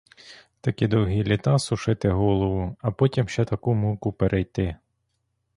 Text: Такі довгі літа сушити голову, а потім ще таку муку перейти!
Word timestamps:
Такі 0.61 0.87
довгі 0.87 1.23
літа 1.23 1.59
сушити 1.59 2.09
голову, 2.09 2.75
а 2.81 2.91
потім 2.91 3.27
ще 3.27 3.45
таку 3.45 3.73
муку 3.73 4.11
перейти! 4.13 4.75